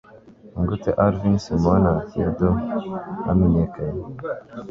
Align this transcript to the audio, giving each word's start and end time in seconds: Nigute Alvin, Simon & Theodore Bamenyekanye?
Nigute 0.55 0.89
Alvin, 1.05 1.35
Simon 1.45 1.83
& 1.97 2.07
Theodore 2.09 2.61
Bamenyekanye? 3.25 4.03